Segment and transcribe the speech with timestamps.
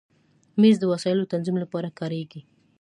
[0.61, 2.41] مېز د وسایلو تنظیم لپاره کارېږي.